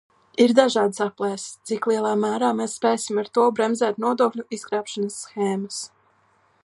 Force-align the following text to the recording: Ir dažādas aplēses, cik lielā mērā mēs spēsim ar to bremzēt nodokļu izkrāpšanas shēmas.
Ir 0.43 0.51
dažādas 0.59 1.01
aplēses, 1.05 1.51
cik 1.71 1.85
lielā 1.91 2.13
mērā 2.23 2.49
mēs 2.61 2.79
spēsim 2.79 3.21
ar 3.25 3.29
to 3.39 3.45
bremzēt 3.61 4.01
nodokļu 4.07 4.47
izkrāpšanas 4.59 5.21
shēmas. 5.35 5.81